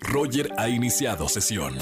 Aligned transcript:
Roger 0.00 0.50
ha 0.56 0.68
iniciado 0.68 1.28
sesión. 1.28 1.76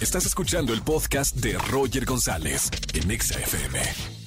Estás 0.00 0.26
escuchando 0.26 0.72
el 0.72 0.82
podcast 0.82 1.36
de 1.36 1.58
Roger 1.70 2.04
González 2.04 2.70
en 2.94 3.10
Exa 3.10 3.38
FM. 3.38 3.80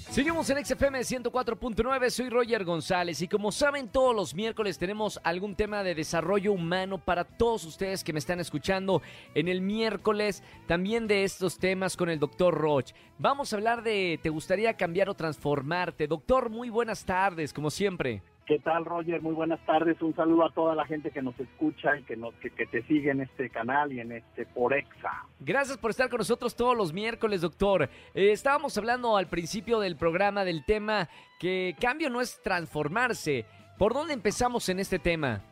Seguimos 0.09 0.49
en 0.49 0.65
XFM 0.65 0.99
104.9, 1.01 2.09
soy 2.09 2.29
Roger 2.29 2.65
González 2.65 3.21
y 3.21 3.27
como 3.27 3.51
saben 3.51 3.89
todos 3.89 4.15
los 4.15 4.33
miércoles 4.33 4.79
tenemos 4.79 5.19
algún 5.23 5.55
tema 5.55 5.83
de 5.83 5.93
desarrollo 5.93 6.51
humano 6.51 6.97
para 6.97 7.25
todos 7.25 7.63
ustedes 7.63 8.03
que 8.03 8.11
me 8.11 8.17
están 8.17 8.39
escuchando 8.39 9.03
en 9.35 9.47
el 9.47 9.61
miércoles, 9.61 10.41
también 10.67 11.05
de 11.07 11.23
estos 11.23 11.59
temas 11.59 11.95
con 11.95 12.09
el 12.09 12.17
doctor 12.17 12.55
Roch. 12.55 12.91
Vamos 13.19 13.53
a 13.53 13.57
hablar 13.57 13.83
de 13.83 14.19
¿te 14.23 14.29
gustaría 14.29 14.73
cambiar 14.73 15.09
o 15.09 15.13
transformarte? 15.13 16.07
Doctor, 16.07 16.49
muy 16.49 16.71
buenas 16.71 17.05
tardes, 17.05 17.53
como 17.53 17.69
siempre. 17.69 18.23
¿Qué 18.49 18.57
tal, 18.57 18.83
Roger? 18.83 19.21
Muy 19.21 19.35
buenas 19.35 19.63
tardes. 19.63 20.01
Un 20.01 20.15
saludo 20.15 20.43
a 20.43 20.49
toda 20.49 20.73
la 20.73 20.83
gente 20.83 21.11
que 21.11 21.21
nos 21.21 21.39
escucha 21.39 21.99
y 21.99 22.01
que, 22.01 22.17
nos, 22.17 22.33
que, 22.33 22.49
te 22.49 22.81
sigue 22.87 23.11
en 23.11 23.21
este 23.21 23.51
canal 23.51 23.93
y 23.93 23.99
en 23.99 24.11
este 24.11 24.47
Porexa. 24.47 25.27
Gracias 25.39 25.77
por 25.77 25.91
estar 25.91 26.09
con 26.09 26.17
nosotros 26.17 26.55
todos 26.55 26.75
los 26.75 26.91
miércoles, 26.91 27.41
doctor. 27.41 27.83
Eh, 28.15 28.31
estábamos 28.31 28.75
hablando 28.75 29.15
al 29.17 29.27
principio 29.27 29.79
del 29.79 29.97
programa 29.97 30.45
del 30.45 30.65
tema 30.65 31.09
que 31.39 31.75
cambio 31.79 32.09
no 32.09 32.21
es 32.21 32.41
transformarse. 32.41 33.45
¿Por 33.77 33.93
dónde 33.93 34.15
empezamos 34.15 34.67
en 34.69 34.79
este 34.79 34.97
tema? 34.97 35.43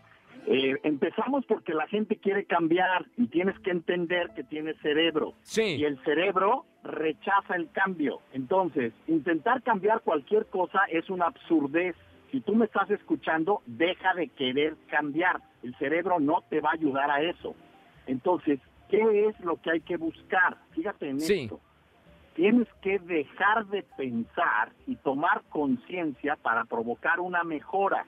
Eh, 0.47 0.73
empezamos 0.81 1.45
porque 1.45 1.75
la 1.75 1.85
gente 1.85 2.15
quiere 2.15 2.45
cambiar 2.45 3.05
y 3.15 3.27
tienes 3.27 3.59
que 3.59 3.69
entender 3.69 4.31
que 4.35 4.43
tienes 4.43 4.75
cerebro. 4.81 5.35
Sí. 5.43 5.75
Y 5.75 5.83
el 5.83 6.03
cerebro 6.03 6.65
rechaza 6.83 7.57
el 7.57 7.69
cambio. 7.69 8.21
Entonces, 8.33 8.91
intentar 9.05 9.61
cambiar 9.61 10.01
cualquier 10.01 10.47
cosa 10.47 10.79
es 10.89 11.11
una 11.11 11.27
absurdez 11.27 11.95
si 12.31 12.41
tú 12.41 12.55
me 12.55 12.65
estás 12.65 12.89
escuchando, 12.91 13.61
deja 13.65 14.13
de 14.13 14.27
querer 14.29 14.75
cambiar. 14.87 15.41
El 15.63 15.75
cerebro 15.75 16.19
no 16.19 16.43
te 16.49 16.59
va 16.59 16.71
a 16.71 16.73
ayudar 16.73 17.09
a 17.09 17.21
eso. 17.21 17.55
Entonces, 18.05 18.59
¿qué 18.89 19.27
es 19.27 19.39
lo 19.41 19.61
que 19.61 19.71
hay 19.71 19.81
que 19.81 19.97
buscar? 19.97 20.57
Fíjate 20.71 21.09
en 21.09 21.17
esto. 21.17 21.59
Tienes 22.35 22.67
que 22.81 22.99
dejar 22.99 23.65
de 23.67 23.83
pensar 23.97 24.71
y 24.85 24.95
tomar 24.97 25.41
conciencia 25.49 26.35
para 26.35 26.65
provocar 26.65 27.19
una 27.19 27.43
mejora. 27.43 28.05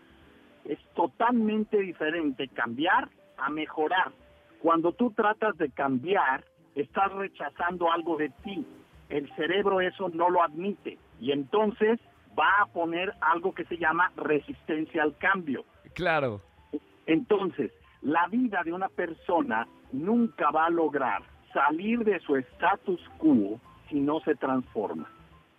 Es 0.66 0.80
totalmente 0.94 1.80
diferente 1.80 2.48
cambiar 2.50 3.10
a 3.38 3.50
mejorar. 3.50 4.12
Cuando 4.62 4.92
tú 4.92 5.12
tratas 5.12 5.58
de 5.58 5.72
cambiar, 5.72 6.44
estás 6.76 7.12
rechazando 7.14 7.92
algo 7.92 8.18
de 8.18 8.30
ti. 8.44 8.66
El 9.08 9.34
cerebro 9.36 9.82
eso 9.82 10.10
no 10.10 10.30
lo 10.30 10.44
admite. 10.44 10.98
Y 11.20 11.32
entonces 11.32 12.00
va 12.38 12.62
a 12.62 12.66
poner 12.68 13.14
algo 13.22 13.54
que 13.54 13.66
se 13.66 13.78
llama 13.78 14.12
resistencia 14.16 15.04
al 15.04 15.18
cambio. 15.18 15.66
Claro. 15.94 16.42
Entonces, 17.06 17.72
la 18.02 18.28
vida 18.28 18.62
de 18.64 18.74
una 18.74 18.90
persona 18.90 19.68
nunca 19.92 20.52
va 20.52 20.66
a 20.66 20.70
lograr 20.70 21.24
salir 21.54 22.04
de 22.04 22.20
su 22.20 22.36
status 22.36 23.02
quo 23.18 23.60
si 23.90 24.00
no 24.00 24.20
se 24.22 24.36
transforma. 24.36 25.10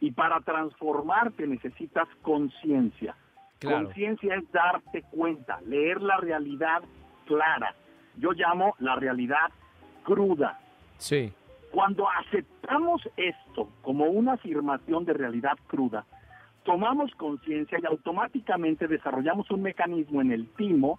Y 0.00 0.12
para 0.12 0.40
transformarte 0.40 1.46
necesitas 1.46 2.08
conciencia. 2.22 3.14
Conciencia 3.62 4.36
es 4.36 4.50
darte 4.52 5.02
cuenta, 5.10 5.60
leer 5.66 6.00
la 6.00 6.16
realidad 6.16 6.82
clara. 7.26 7.74
Yo 8.16 8.32
llamo 8.32 8.74
la 8.78 8.96
realidad 8.96 9.50
cruda. 10.02 10.58
Sí. 10.96 11.32
Cuando 11.70 12.08
aceptamos 12.08 13.02
esto 13.16 13.68
como 13.82 14.06
una 14.06 14.34
afirmación 14.34 15.04
de 15.04 15.12
realidad 15.12 15.58
cruda, 15.66 16.06
tomamos 16.64 17.14
conciencia 17.14 17.78
y 17.80 17.86
automáticamente 17.86 18.86
desarrollamos 18.86 19.50
un 19.50 19.62
mecanismo 19.62 20.20
en 20.20 20.32
el 20.32 20.48
timo 20.54 20.98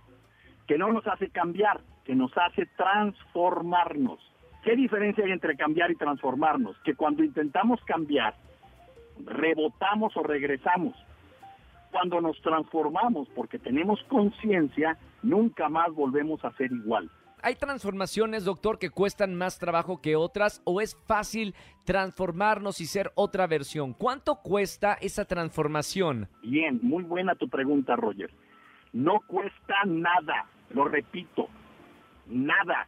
que 0.67 0.77
no 0.77 0.91
nos 0.91 1.05
hace 1.07 1.29
cambiar, 1.29 1.81
que 2.05 2.15
nos 2.15 2.31
hace 2.37 2.65
transformarnos. 2.77 4.19
¿Qué 4.63 4.75
diferencia 4.75 5.25
hay 5.25 5.31
entre 5.31 5.57
cambiar 5.57 5.91
y 5.91 5.95
transformarnos? 5.95 6.77
Que 6.83 6.95
cuando 6.95 7.23
intentamos 7.23 7.83
cambiar, 7.83 8.35
rebotamos 9.25 10.15
o 10.15 10.23
regresamos. 10.23 10.95
Cuando 11.91 12.21
nos 12.21 12.39
transformamos 12.41 13.27
porque 13.35 13.59
tenemos 13.59 14.01
conciencia, 14.03 14.97
nunca 15.23 15.67
más 15.67 15.91
volvemos 15.93 16.43
a 16.45 16.51
ser 16.53 16.71
igual. 16.71 17.09
¿Hay 17.43 17.55
transformaciones, 17.55 18.45
doctor, 18.45 18.77
que 18.77 18.91
cuestan 18.91 19.33
más 19.35 19.57
trabajo 19.57 19.99
que 19.99 20.15
otras 20.15 20.61
o 20.63 20.79
es 20.79 20.95
fácil 21.07 21.55
transformarnos 21.85 22.79
y 22.81 22.85
ser 22.85 23.11
otra 23.15 23.47
versión? 23.47 23.93
¿Cuánto 23.93 24.35
cuesta 24.35 24.93
esa 25.01 25.25
transformación? 25.25 26.27
Bien, 26.43 26.79
muy 26.83 27.03
buena 27.03 27.33
tu 27.33 27.49
pregunta, 27.49 27.95
Roger. 27.95 28.31
No 28.93 29.21
cuesta 29.25 29.75
nada, 29.85 30.45
lo 30.69 30.85
repito, 30.85 31.47
nada. 32.27 32.87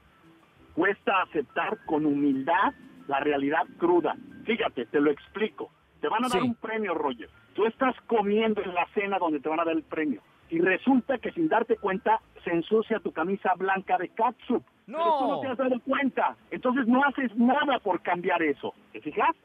Cuesta 0.76 1.24
aceptar 1.24 1.84
con 1.86 2.06
humildad 2.06 2.74
la 3.08 3.20
realidad 3.22 3.64
cruda. 3.80 4.16
Fíjate, 4.46 4.86
te 4.86 5.02
lo 5.02 5.10
explico. 5.10 5.72
Te 6.00 6.10
van 6.10 6.26
a 6.26 6.28
dar 6.28 6.44
un 6.44 6.56
premio, 6.56 6.94
Roger. 6.94 7.30
Tú 7.56 7.66
estás 7.66 7.96
comiendo 8.06 8.62
en 8.62 8.74
la 8.74 8.86
cena 8.94 9.18
donde 9.18 9.40
te 9.40 9.50
van 9.50 9.62
a 9.62 9.66
dar 9.66 9.76
el 9.76 9.84
premio 9.84 10.22
y 10.50 10.60
resulta 10.60 11.18
que 11.18 11.32
sin 11.32 11.48
darte 11.48 11.78
cuenta 11.78 12.20
se 12.44 12.52
ensucia 12.52 13.00
tu 13.00 13.12
camisa 13.12 13.54
blanca 13.58 13.98
de 13.98 14.10
catsup. 14.10 14.64
No. 14.86 14.98
Pero 14.98 15.18
tú 15.20 15.28
no 15.28 15.40
te 15.42 15.48
has 15.48 15.58
dado 15.58 15.80
cuenta. 15.82 16.36
Entonces 16.52 16.88
no 16.88 17.04
haces 17.06 17.36
nada 17.36 17.80
por 17.80 18.02
cambiar 18.02 18.42
eso. 18.44 18.74
¿Te 18.92 19.02
fijas? 19.02 19.36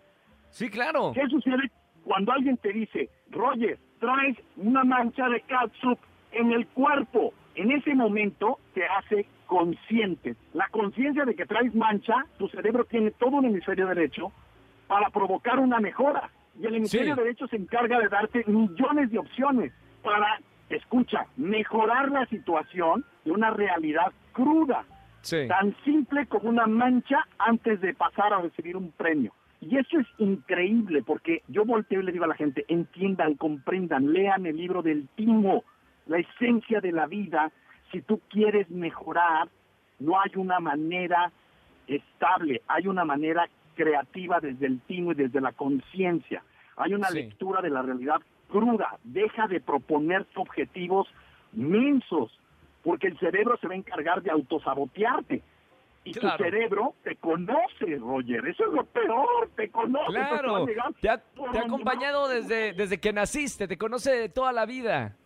Sí, 0.51 0.69
claro. 0.69 1.13
¿Qué 1.15 1.27
sucede 1.29 1.71
cuando 2.05 2.33
alguien 2.33 2.57
te 2.57 2.73
dice, 2.73 3.09
Roger, 3.31 3.79
traes 4.01 4.37
una 4.57 4.85
mancha 4.85 5.29
de 5.29 5.41
catsup 5.43 5.99
en 6.33 6.53
el 6.53 6.67
cuerpo? 6.69 7.33
En 7.55 7.73
ese 7.73 7.95
momento 7.95 8.59
te 8.75 8.85
hace 8.87 9.27
consciente. 9.47 10.37
La 10.53 10.69
conciencia 10.69 11.25
de 11.25 11.35
que 11.35 11.47
traes 11.47 11.75
mancha, 11.75 12.27
tu 12.39 12.49
cerebro 12.49 12.85
tiene 12.85 13.11
todo 13.13 13.31
un 13.31 13.47
hemisferio 13.47 13.87
derecho 13.87 14.33
para 14.87 15.11
provocar 15.11 15.59
una 15.59 15.81
mejora. 15.81 16.31
Y 16.61 16.67
el 16.67 16.77
hemisferio 16.77 17.15
derecho 17.15 17.47
se 17.47 17.57
encarga 17.57 17.99
de 17.99 18.09
darte 18.09 18.45
millones 18.47 19.11
de 19.11 19.19
opciones 19.19 19.73
para 20.03 20.41
escucha, 20.71 21.27
mejorar 21.37 22.11
la 22.11 22.27
situación 22.27 23.05
de 23.25 23.33
una 23.33 23.51
realidad 23.51 24.13
cruda, 24.33 24.85
tan 25.49 25.75
simple 25.85 26.27
como 26.27 26.49
una 26.49 26.67
mancha 26.67 27.27
antes 27.39 27.81
de 27.81 27.95
pasar 27.95 28.33
a 28.33 28.41
recibir 28.41 28.77
un 28.77 28.91
premio. 28.93 29.33
Y 29.61 29.77
eso 29.77 29.99
es 29.99 30.07
increíble 30.19 31.03
porque 31.03 31.43
yo 31.49 31.65
volteo 31.65 32.01
y 32.01 32.05
le 32.05 32.13
digo 32.13 32.25
a 32.25 32.29
la 32.29 32.37
gente, 32.37 32.65
entiendan, 32.69 33.35
comprendan, 33.35 34.13
lean 34.13 34.47
el 34.47 34.57
libro 34.57 34.83
del 34.83 35.09
timo, 35.17 35.65
la 36.07 36.19
esencia 36.19 36.81
de 36.81 36.93
la 36.93 37.07
vida. 37.07 37.51
Si 37.91 38.01
tú 38.01 38.21
quieres 38.29 38.71
mejorar, 38.71 39.49
no 39.99 40.21
hay 40.21 40.31
una 40.37 40.61
manera 40.61 41.33
estable, 41.89 42.63
hay 42.69 42.87
una 42.87 43.05
manera 43.05 43.49
creativa 43.75 44.39
desde 44.41 44.67
el 44.67 44.81
timo 44.81 45.13
y 45.13 45.17
desde 45.17 45.41
la 45.41 45.53
conciencia. 45.53 46.43
Hay 46.77 46.95
una 46.95 47.11
lectura 47.11 47.61
de 47.61 47.71
la 47.71 47.83
realidad 47.83 48.21
cruda, 48.49 48.99
deja 49.05 49.47
de 49.47 49.61
proponer 49.61 50.27
objetivos 50.35 51.09
mensos, 51.53 52.37
porque 52.83 53.09
el 53.09 53.19
cerebro 53.19 53.57
se 53.61 53.69
va 53.69 53.75
a 53.75 53.79
encargar 53.79 54.23
de 54.23 54.31
autosabotearte. 54.31 55.43
Y 56.05 56.13
tu 56.13 56.29
cerebro 56.39 56.95
te 57.03 57.17
conoce, 57.17 57.97
Roger. 57.99 58.47
Eso 58.47 58.65
es 58.65 58.73
lo 58.73 58.85
peor, 58.85 59.51
te 59.57 59.69
conoce. 59.69 60.13
Claro, 60.13 60.65
te 61.01 61.11
ha, 61.11 61.19
te 61.19 61.59
ha 61.59 61.63
acompañado 61.63 62.29
desde, 62.29 62.73
desde 62.73 62.99
que 62.99 63.13
naciste, 63.13 63.69
te 63.69 63.77
conoce 63.77 64.13
de 64.13 64.29
toda 64.31 64.53
la 64.53 64.65
vida. 64.65 65.17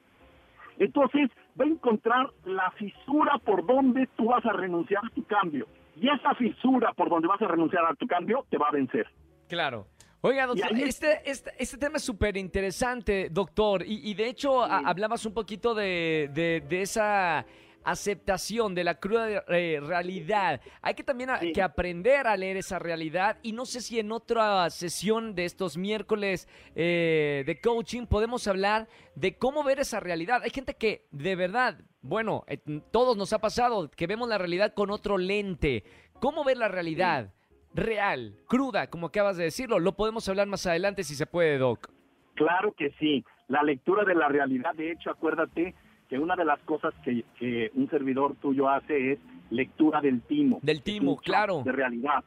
Entonces, 0.78 1.30
va 1.60 1.64
a 1.64 1.68
encontrar 1.68 2.30
la 2.44 2.70
fisura 2.72 3.38
por 3.44 3.64
donde 3.64 4.08
tú 4.16 4.26
vas 4.26 4.44
a 4.44 4.52
renunciar 4.52 5.04
a 5.04 5.14
tu 5.14 5.24
cambio. 5.24 5.68
Y 6.00 6.08
esa 6.08 6.34
fisura 6.34 6.92
por 6.94 7.08
donde 7.10 7.28
vas 7.28 7.40
a 7.42 7.46
renunciar 7.46 7.84
a 7.84 7.94
tu 7.94 8.06
cambio 8.06 8.44
te 8.50 8.58
va 8.58 8.68
a 8.68 8.72
vencer. 8.72 9.06
Claro. 9.48 9.86
Oiga, 10.24 10.46
doctor, 10.46 10.70
este, 10.78 11.20
este, 11.28 11.52
este, 11.58 11.78
tema 11.78 11.96
es 11.96 12.04
súper 12.04 12.36
interesante, 12.36 13.28
doctor, 13.28 13.82
y, 13.84 14.14
de 14.14 14.28
hecho 14.28 14.62
hablabas 14.62 15.26
un 15.26 15.34
poquito 15.34 15.74
de, 15.74 16.30
de, 16.32 16.80
esa 16.80 17.44
aceptación 17.82 18.72
de 18.72 18.84
la 18.84 19.00
cruda 19.00 19.42
eh, 19.48 19.80
realidad. 19.82 20.60
Hay 20.80 20.94
que 20.94 21.02
también 21.02 21.28
que 21.52 21.60
aprender 21.60 22.28
a 22.28 22.36
leer 22.36 22.56
esa 22.56 22.78
realidad 22.78 23.38
y 23.42 23.50
no 23.50 23.66
sé 23.66 23.80
si 23.80 23.98
en 23.98 24.12
otra 24.12 24.70
sesión 24.70 25.34
de 25.34 25.44
estos 25.44 25.76
miércoles 25.76 26.46
eh, 26.76 27.42
de 27.44 27.60
coaching 27.60 28.06
podemos 28.06 28.46
hablar 28.46 28.86
de 29.16 29.36
cómo 29.36 29.64
ver 29.64 29.80
esa 29.80 29.98
realidad. 29.98 30.42
Hay 30.44 30.50
gente 30.50 30.74
que 30.74 31.08
de 31.10 31.34
verdad, 31.34 31.80
bueno, 32.00 32.44
eh, 32.46 32.58
todos 32.92 33.16
nos 33.16 33.32
ha 33.32 33.40
pasado 33.40 33.90
que 33.90 34.06
vemos 34.06 34.28
la 34.28 34.38
realidad 34.38 34.72
con 34.72 34.92
otro 34.92 35.18
lente. 35.18 35.82
¿Cómo 36.20 36.44
ver 36.44 36.58
la 36.58 36.68
realidad? 36.68 37.32
Real, 37.74 38.34
cruda, 38.46 38.88
como 38.88 39.06
acabas 39.06 39.36
de 39.36 39.44
decirlo. 39.44 39.78
Lo 39.78 39.92
podemos 39.92 40.28
hablar 40.28 40.46
más 40.46 40.66
adelante 40.66 41.04
si 41.04 41.14
se 41.14 41.26
puede, 41.26 41.58
Doc. 41.58 41.90
Claro 42.34 42.72
que 42.72 42.90
sí. 42.98 43.24
La 43.48 43.62
lectura 43.62 44.04
de 44.04 44.14
la 44.14 44.28
realidad, 44.28 44.74
de 44.74 44.92
hecho, 44.92 45.10
acuérdate 45.10 45.74
que 46.08 46.18
una 46.18 46.36
de 46.36 46.44
las 46.44 46.60
cosas 46.60 46.94
que, 47.04 47.70
un 47.74 47.88
servidor 47.90 48.34
tuyo 48.36 48.68
hace 48.68 49.12
es 49.12 49.18
lectura 49.50 50.00
del 50.00 50.22
timo. 50.22 50.58
Del 50.62 50.82
timo, 50.82 51.16
claro. 51.16 51.62
De 51.64 51.72
realidad. 51.72 52.24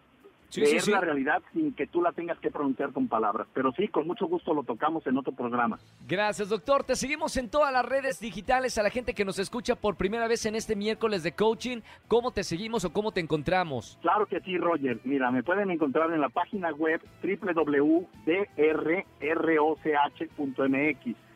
Leer 0.57 0.87
la 0.87 1.01
realidad 1.01 1.41
sin 1.53 1.73
que 1.73 1.87
tú 1.87 2.01
la 2.01 2.11
tengas 2.11 2.39
que 2.39 2.51
pronunciar 2.51 2.91
con 2.91 3.07
palabras. 3.07 3.47
Pero 3.53 3.71
sí, 3.73 3.87
con 3.87 4.07
mucho 4.07 4.27
gusto 4.27 4.53
lo 4.53 4.63
tocamos 4.63 5.05
en 5.07 5.17
otro 5.17 5.33
programa. 5.33 5.79
Gracias, 6.07 6.49
doctor. 6.49 6.83
Te 6.83 6.95
seguimos 6.95 7.37
en 7.37 7.49
todas 7.49 7.71
las 7.71 7.85
redes 7.85 8.19
digitales. 8.19 8.77
A 8.77 8.83
la 8.83 8.89
gente 8.89 9.13
que 9.13 9.25
nos 9.25 9.39
escucha 9.39 9.75
por 9.75 9.95
primera 9.95 10.27
vez 10.27 10.45
en 10.45 10.55
este 10.55 10.75
miércoles 10.75 11.23
de 11.23 11.33
coaching, 11.33 11.81
¿cómo 12.07 12.31
te 12.31 12.43
seguimos 12.43 12.85
o 12.85 12.93
cómo 12.93 13.11
te 13.11 13.19
encontramos? 13.19 13.97
Claro 14.01 14.25
que 14.25 14.39
sí, 14.41 14.57
Roger. 14.57 14.99
Mira, 15.03 15.31
me 15.31 15.43
pueden 15.43 15.71
encontrar 15.71 16.11
en 16.11 16.21
la 16.21 16.29
página 16.29 16.71
web 16.71 17.01
www.drroch.mx 17.23 18.25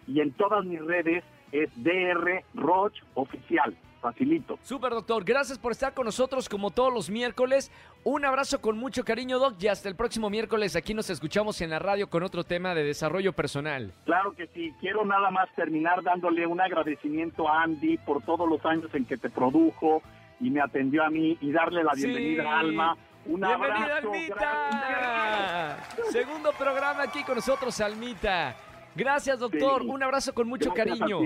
y 0.07 0.21
en 0.21 0.31
todas 0.33 0.65
mis 0.65 0.83
redes 0.83 1.23
es 1.51 1.69
DR 1.75 2.43
Roch 2.53 2.95
Oficial 3.15 3.75
facilito. 3.99 4.57
Super 4.63 4.91
doctor, 4.91 5.23
gracias 5.23 5.59
por 5.59 5.71
estar 5.71 5.93
con 5.93 6.05
nosotros 6.05 6.49
como 6.49 6.71
todos 6.71 6.93
los 6.93 7.09
miércoles. 7.09 7.71
Un 8.03 8.25
abrazo 8.25 8.61
con 8.61 8.77
mucho 8.77 9.03
cariño, 9.03 9.39
Doc, 9.39 9.55
y 9.59 9.67
hasta 9.67 9.89
el 9.89 9.95
próximo 9.95 10.29
miércoles 10.29 10.75
aquí 10.75 10.93
nos 10.93 11.09
escuchamos 11.09 11.61
en 11.61 11.69
la 11.69 11.79
radio 11.79 12.09
con 12.09 12.23
otro 12.23 12.43
tema 12.43 12.73
de 12.73 12.83
desarrollo 12.83 13.33
personal. 13.33 13.93
Claro 14.05 14.33
que 14.33 14.47
sí, 14.47 14.73
quiero 14.79 15.05
nada 15.05 15.29
más 15.31 15.49
terminar 15.55 16.01
dándole 16.03 16.47
un 16.47 16.61
agradecimiento 16.61 17.47
a 17.47 17.63
Andy 17.63 17.97
por 17.97 18.23
todos 18.23 18.49
los 18.49 18.65
años 18.65 18.89
en 18.93 19.05
que 19.05 19.17
te 19.17 19.29
produjo 19.29 20.01
y 20.39 20.49
me 20.49 20.61
atendió 20.61 21.03
a 21.03 21.09
mí 21.09 21.37
y 21.41 21.51
darle 21.51 21.83
la 21.83 21.93
bienvenida 21.93 22.49
a 22.49 22.59
Alma. 22.59 22.97
Un 23.25 23.41
Bienvenida, 23.41 23.97
Almita. 23.97 25.77
Segundo 26.09 26.53
programa 26.53 27.03
aquí 27.03 27.21
con 27.23 27.35
nosotros, 27.35 27.79
Almita. 27.81 28.55
Gracias, 28.95 29.39
doctor. 29.39 29.83
Un 29.83 30.03
abrazo 30.03 30.33
con 30.33 30.47
mucho 30.47 30.73
cariño. 30.73 31.19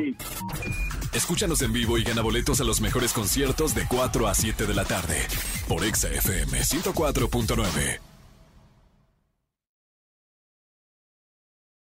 Escúchanos 1.14 1.62
en 1.62 1.72
vivo 1.74 1.98
y 1.98 2.04
gana 2.04 2.22
boletos 2.22 2.60
a 2.60 2.64
los 2.64 2.82
mejores 2.82 3.14
conciertos 3.14 3.76
de 3.76 3.88
4 3.88 4.28
a 4.28 4.34
7 4.34 4.66
de 4.66 4.74
la 4.74 4.84
tarde 4.84 5.16
por 5.68 5.84
Exa 5.84 6.10
FM 6.10 6.60
104.9. 6.60 8.13